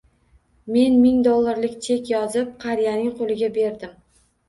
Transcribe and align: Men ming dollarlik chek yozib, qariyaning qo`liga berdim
Men 0.75 0.97
ming 1.03 1.19
dollarlik 1.27 1.77
chek 1.89 2.11
yozib, 2.15 2.51
qariyaning 2.67 3.15
qo`liga 3.25 3.55
berdim 3.63 3.99